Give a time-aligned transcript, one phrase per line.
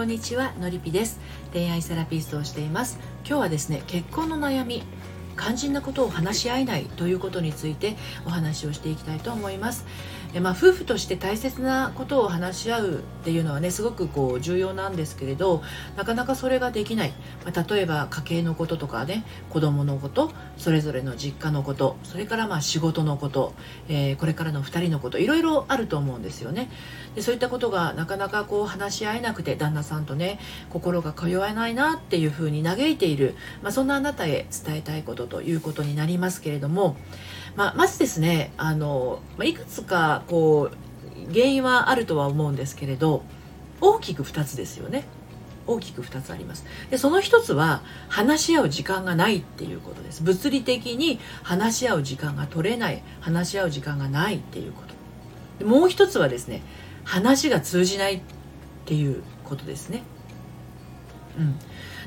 [0.00, 1.20] こんにちはのりぴです。
[1.52, 2.98] 恋愛セラピストをしています。
[3.22, 4.82] 今日はですね結婚の悩み
[5.36, 9.84] 肝心なことを話し合えないということについてお話をしていきたいと思います。
[10.32, 15.62] えまあ、夫婦として大切なことを話し合うっていうのはねすごくこう重要なんですけれど
[15.96, 17.12] なかなかそれができない、
[17.44, 23.54] まあ、例えば家計のこととかね子供のことそれぞれの実家のことそれからまあ仕事のこと、
[23.88, 26.70] えー、これからの2人のこといろいろあると思うんですよね。
[27.14, 30.38] でそういったことがなかなかこう話し合えなくて旦那さんとね
[30.70, 36.96] 心が通わないなっていうふうに嘆いている、まあ、そんなあなたへ伝えたいことということになりますけれども
[37.56, 43.22] まあ、まずですねあの、ま、いくつかこう原因はあるとは思うんですけれど
[43.80, 45.04] 大きく2つですよね。
[45.66, 46.64] 大きく2つあります。
[46.90, 50.22] でその1つは話し合う時間がないっていうことです。
[50.22, 54.94] 物理的に話し合う時間が取れない話し合う時間がないっていうこと。
[55.60, 56.62] でもう1つはですね
[57.04, 58.20] 話が通じないっ
[58.84, 60.02] ていうことですね。
[61.38, 61.56] うん、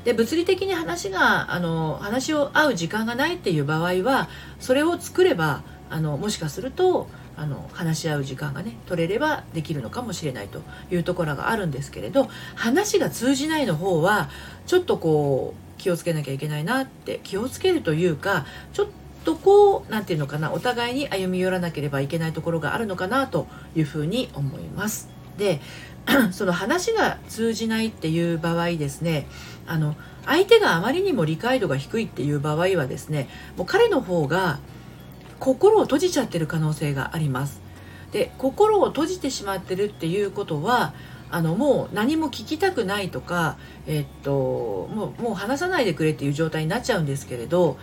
[0.04, 4.28] で物理的に話があの話を合う時間がないっていう場合は
[4.60, 14.28] それを作ればあのもしかするとあの話し合う時間がね取れればできるのかもしれないというところがあるんですけれど話が通じないの方は
[14.66, 18.86] ちょっとこう気をつけなきゃいけないなって気をつけるというかちょっ
[19.24, 25.08] とこう何て言うのかなお互いに歩み寄らなければいけないところがあるのかなというふうに思います。
[25.38, 25.60] で
[26.32, 29.26] その話が通じないっていう場合ですね
[29.66, 29.94] あの
[30.26, 34.58] 相手があまりにも理解度が低いっていう場合はですねもう彼の方が
[35.38, 37.60] 心を閉じちゃってる可能性があります。
[38.12, 40.94] で心を閉じてしまってるっていうことは
[41.30, 47.76] あのもう何も聞きたくないとか、えっと、もうもう話さないでくれっていう状態になっちゃうんですけれど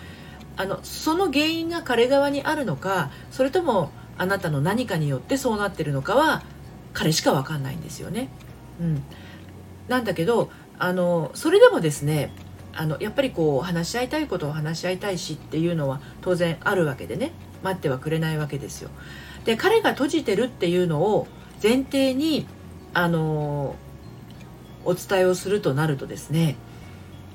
[0.56, 6.44] あのその原因が彼側にあるのかそれともあなたの何かによってそうなってるのかは
[6.94, 8.30] 彼しか分かんないんですよね。
[8.80, 9.04] うん、
[9.88, 12.32] なんだけどあのそれでもですね
[12.74, 17.32] あのやっぱりこう話し合いたいことを話し合いたいしっていうのは当然あるわけでね
[17.64, 18.90] 待ってはくれないわけですよ。
[19.46, 21.28] で彼が閉じてるっていうのを
[21.62, 22.48] 前提に
[22.94, 23.76] あの
[24.86, 26.56] お伝えをするとなるとですね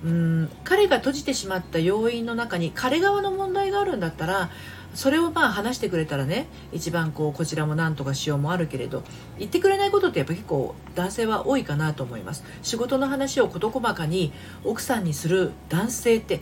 [0.05, 4.51] うん彼が閉じてしまった要因の中に彼側の問題があるんだったら
[4.97, 9.05] それをまあ話してくれたらね一番こうこちらも何とかしようもあるけれど
[9.39, 12.43] 言ってくれないことってやっぱ結構男性は多いかなと思います。
[12.63, 14.33] 仕事の話を事細かに
[14.65, 16.41] 奥さんにする男性って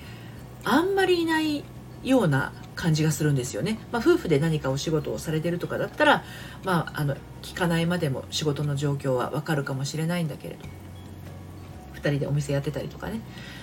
[0.64, 1.64] あんまりいない
[2.04, 6.24] ような感じがするんですよね、まあ、夫婦で何かお仕事をされてるとかだったら、
[6.64, 10.83] まあ、あの聞かないまでも仕事の状況はわかるかもしれないんだけれど。
[12.04, 13.20] 2人でお店やってたりとかね。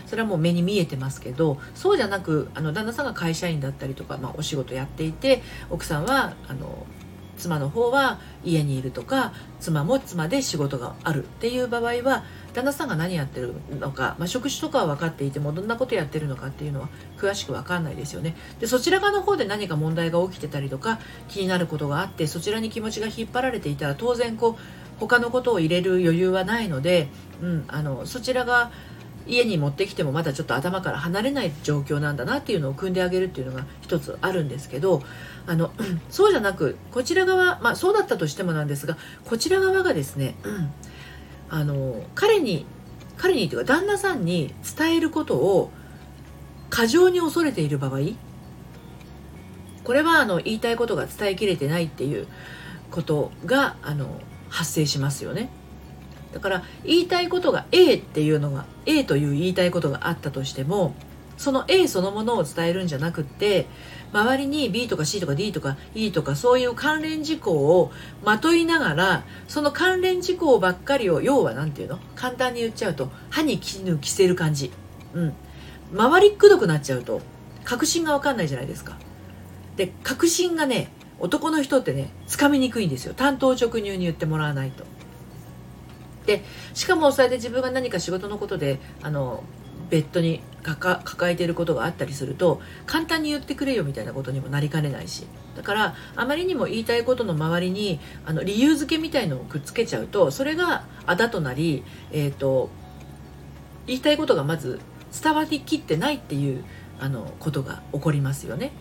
[0.08, 6.86] それはもう目に見えてますけどそうじゃなくあの旦那さんが会社員だったりとか、まあ、お仕事やっていて奥さんはあの
[7.38, 18.36] 妻の方は家にいるとか妻も妻で仕事があるっていう場合は旦那さんが何やってるのか、まあ、職種とかは分かっていてもどんなことやってるのかっていうのは詳しく分かんないですよね。
[18.60, 27.08] でそちら側の方で何か問題が起きてたりとか気になることがあってそちらに気持ちが引っ張られていたら当然こう他のことを入れる余裕はないので、
[27.42, 28.72] うん、あのそちらが
[29.26, 35.02] 家に持ってきてもまだちょっと頭から離れない状況なんだなっていうのを組んであげるっていうのが一つあるんですけど
[35.48, 35.72] あの
[36.10, 40.72] そうじゃなくこちら側まあそうだったとしてもなんですがこちら側がですね、うん、
[41.50, 42.66] あの彼に
[43.18, 45.72] 彼にというか旦那さんに伝えることを
[46.70, 48.00] 過剰に恐れている場合
[49.84, 52.28] これはあの言いたいことが伝えきれてないっていう
[52.92, 54.20] ことがあの
[54.52, 55.50] 発生しますよね。
[56.34, 60.94] だから言いたいことが A っていうのが A という言いたいことがあったとしても
[61.38, 63.66] その A そのものを伝えるんじゃなくって
[64.14, 67.92] 周りに B とか C とか D とか E とかそういう関連事項を
[68.24, 72.00] まといながらその関連事項ばっかりを要は何て言うの？
[72.16, 74.72] 簡単に言っちゃうと歯に絹着せる感じ。
[75.14, 75.34] うん。
[75.98, 77.22] 回りくどくなっちゃうと
[77.66, 78.98] 確信が分かんないじゃないですか。
[79.76, 80.90] で確信がね
[81.22, 83.14] 男の人ってねつかみにくいんですよ。
[83.14, 84.84] 単刀直入に言ってもらわないと。
[86.26, 89.44] でしかもそれで自分が何か仕事のことであの
[89.90, 95.26] ベッドに抱えていることがあったりすると簡単に言ってくれよみたいなことにもなりかねないし。
[95.56, 102.70] だからあまりにも言いたいことの周りにあの理由付けみたいのをくっつけちゃうとそれがあだとなり、えーと、
[103.86, 104.80] 言いたいことがまず
[105.22, 106.64] 伝わりきってないっていう
[107.00, 108.72] あのことが起こりますよね。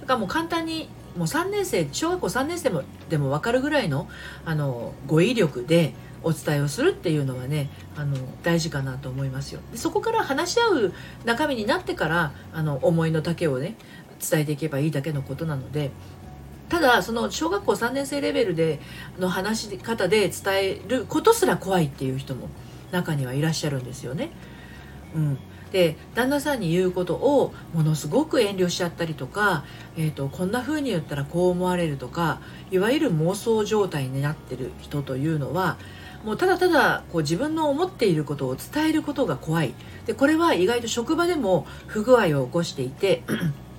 [0.00, 4.08] だからもう簡単にもう3年生小学校3年生もでも分かるぐらいの
[4.44, 5.92] あの語彙力で
[6.22, 10.92] お伝えをするっていうのはねあの大事かなと思いますよでそこから話し合う
[11.24, 13.74] 中身になってからあの思いの丈をね
[14.20, 15.90] 伝えていけばいいだけのことなので
[16.68, 18.80] ただその小学校3年生レベルで
[19.18, 22.48] の話し方で伝えることすら怖いっていう人も
[22.92, 24.30] 中にはいらっしゃるんですよね。
[25.14, 25.38] うん、
[25.72, 29.64] で旦那さんに言うことをものすごく遠慮しちゃったりとか、
[29.96, 32.40] えーと、こんな風に言ったらこう思われるとか
[32.70, 35.78] いわゆる妄想状態になってる人というのは
[36.24, 39.74] もうただただこう自分の思っていることを伝えることが怖い。
[40.06, 43.22] でこれは意外と職場でも不具合を起こしていて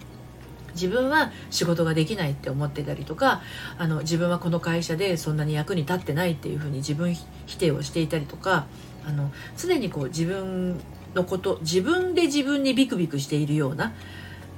[0.74, 3.42] 自分は仕事ができないって思ってたりとか
[3.78, 7.14] あの自分はこの会社でそんなに役に立ってないっていうふうに自分
[7.46, 8.66] 否定をしていたりとか
[9.06, 10.80] あの常にこう自分
[11.16, 13.94] のこと自分で自分にビクビクしているような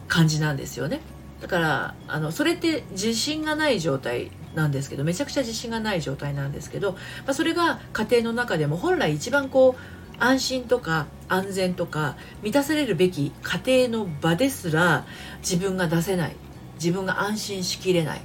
[0.07, 1.01] 感じなんですよね。
[1.41, 15.06] だからあのそれって自信がない状態なんですけどめちゃくちゃ自信がない状態なんですけど、まあ、それが家庭の中でも本来一番こう安心とか安全とか満たされるべき家庭の場ですら
[15.39, 16.35] 自分が出せない
[16.75, 18.21] 自分が安心しきれない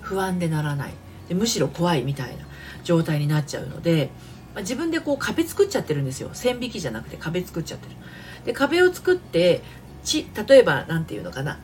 [0.00, 0.92] 不安でならない
[1.28, 2.44] でむしろ怖いみたいな
[2.84, 4.10] 状態になっちゃうので
[4.54, 6.30] ま自分でこう壁作っちゃってるんですよ。
[6.32, 7.96] 線引きじゃなくて壁作っちゃってる。
[8.44, 9.62] で壁を作って
[10.02, 11.58] ち例えば何て言うのかな。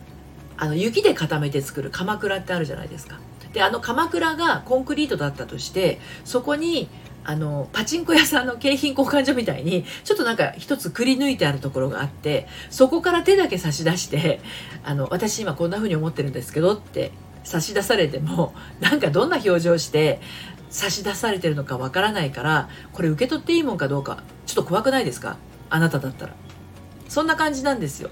[0.59, 3.19] あの雪で固めて作る鎌倉ってあるじゃないですか。
[3.53, 6.89] であの鎌倉がコンクリートだったとしてそこに
[7.25, 14.41] あのパチンコ屋さんの景品交換所みたいにちょっとなんか一つくり抜いてあるところがあってそこから手だけ差し出して
[14.85, 17.11] あの私今こんな風に思ってるんですけどって
[17.43, 20.21] 差し出されてもなんかどんな表情して
[20.71, 25.37] 差し出されてるのかわからないからこれ受け取っていいもんかどうかちょっと怖くないですか？
[25.71, 26.35] あなただったら。
[27.09, 28.11] そんな感じなんですよ。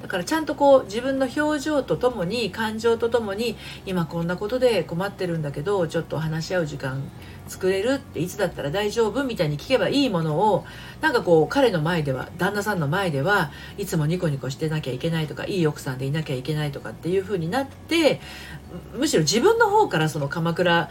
[0.00, 3.56] だからちゃんとこう自分の表情とともに感情とともに
[3.86, 7.04] 今こんなことで困ってるんだけどちょっと話し合う時間
[7.46, 10.64] 作れるっていつだったら大丈夫みたいに聞けばいいものを
[11.00, 18.20] なんかこう彼の前では旦那さんの前ではいつもニコニコしてなきゃいけないとかいい奥さんでいなきゃいけないとかっていう風になって
[18.96, 20.90] むしろ自分の方からその鎌倉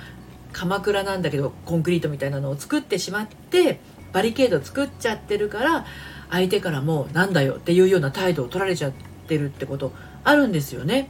[0.53, 3.79] 鎌倉なんだけどコンクリートみたいなのを作ってしまって
[4.13, 5.85] バリケード作っちゃってるから
[6.29, 8.91] 相手からもなんだよっていうような態度を取られちゃっ
[9.27, 9.93] てるってこと
[10.23, 11.09] あるんですよね。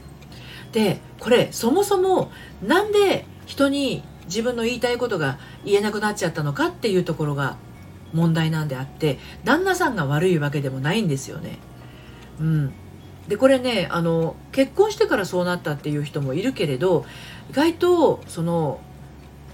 [0.72, 2.30] でこれそもそも
[2.62, 7.56] なんで人に自分の言いたいことが言えなくなっちゃったのかっていうところが
[8.12, 11.58] 問題なんであって旦那さんが悪いわけでもないんですよね。
[12.40, 12.72] うん、
[13.28, 17.04] でこれねあの結婚してからそうなったっていう人もいるけれど
[17.50, 18.80] 意外とその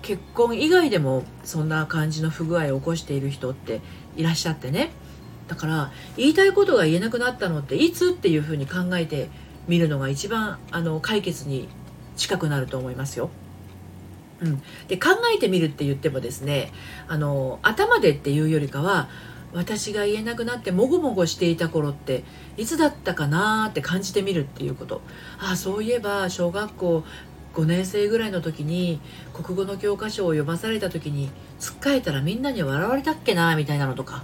[0.02, 3.80] 結婚以外でもそんな感じの不具合を起こしている人って
[4.16, 4.90] いらっしゃってね。
[5.48, 9.28] だから言いたいことが言えなくなったのっていつっていうふうに考えて
[9.66, 11.68] みるのが一番あの解決に
[12.16, 13.30] 近くなると思いますよ。
[14.40, 16.70] うん、で考えてみるって言ってもですね
[17.08, 19.08] あの頭でっていうよりかは
[19.52, 22.22] 私が言えなくなってもごもごしていた頃って
[22.56, 25.00] いつだったかなって感じてみるっていうこと。
[25.38, 27.04] ああそういえば小学校
[27.54, 29.00] 5年生ぐらいの時に
[29.32, 34.22] 国語の教科書を読まされた時につっかえたらみんなに笑われたっけなみたいなのとか。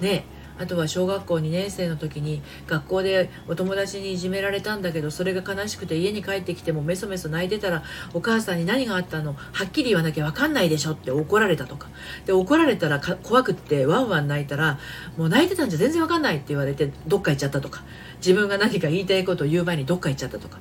[0.00, 0.24] ね
[0.58, 7.82] あとは小学校2年生の時に学校でお友達にいじめられたんだけどそれが悲しくて家に帰ってきてもメソメソ泣いてたら
[8.14, 9.34] お母さんに何があったの？
[9.34, 11.90] はっきり言わなきゃ分かんないでしょって怒られたとか。
[12.24, 14.78] で怒られたら怖くってワンワン泣いたら
[15.18, 17.82] もう泣いてたんじゃ全然分かんないって言われてどっか行っちゃったとか。
[18.16, 20.58] 自分が何か言いたいことを言う前にどっか行っちゃったとか。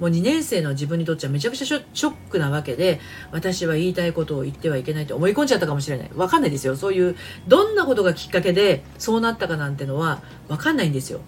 [0.00, 3.00] もう2年生の自分にとってはめちゃくちゃショックなわけで
[3.30, 6.10] 私は言いたいことを言ってはいけないと思い込んじゃったかもしれない。
[6.14, 6.76] わかんないですよ。
[6.76, 11.20] そういうどんなことがきっかけでそうなったかなんてのはわかんないんですよ。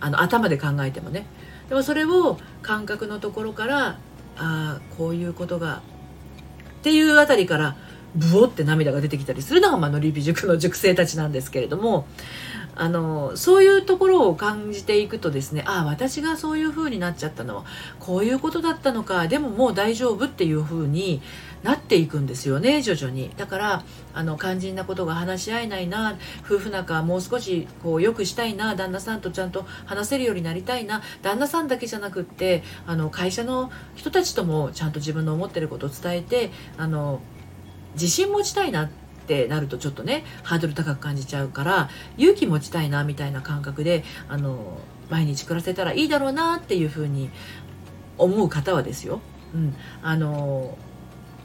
[0.00, 1.26] あの頭で考えてもね。
[1.68, 3.98] でもそれを感覚のところからあ
[4.36, 5.82] あこういうことが
[6.78, 7.76] っていうあたりから
[8.14, 12.06] ブオって涙が出てきたりするのが、まあ、のりび塾の塾生たちなんですけれども
[12.78, 17.64] あのそういうところを感じていくとですねああ私がそういう風になっちゃったのは
[17.98, 21.20] こういうことだったのかでももう大丈夫っていう風に
[21.64, 23.32] なっていくんですよね徐々に。
[23.36, 37.20] だからあの肝心なことが話し合えないな夫婦仲もう少しこう良くしたいな旦那さんとちゃんと話せるようになりたいな旦那さんだけじゃなくってあの会社の人たちともちゃんと自分の思ってることを伝えてあの
[37.94, 44.78] 自信持ちたいなってってなるとちょっとねハードル高く感じちゃうから勇気持ちたいなみたいな感覚であの
[45.10, 47.28] 毎日暮らせたらいいだろうなっていうふうに
[48.16, 49.20] 思う方はですよ、
[49.54, 50.78] うん、あの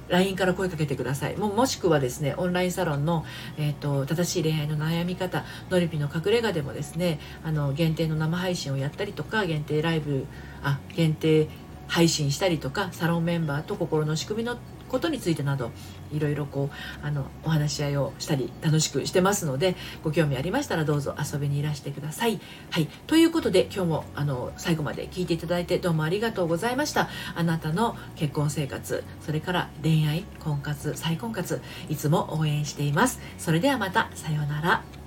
[0.08, 1.38] LINE から声かけてください。
[1.38, 3.25] ももしくはですねオンラインサロンの、
[3.58, 10.25] えーと、正しい恋愛の悩み方のりぴの隠れ家でもですねあの限定の生配信をやったりとか限定ライブ
[10.62, 11.48] あ限定
[11.88, 14.58] 配信したりとかサロンメンバーと心の仕組みの
[14.94, 15.72] ことについてなど
[16.13, 22.39] いろいろこうあのお話し合いをしたり楽しくしてますのでご興味ありましたらどうぞ遊びにいらしてください。
[22.70, 27.10] はい、ということで今日もあの最後まで聞いていただいてどうもありがとうございました。
[27.36, 33.20] あなたの結婚生活それから恋愛婚活再婚活いつも応援しています。
[33.38, 35.03] それではまたさようなら。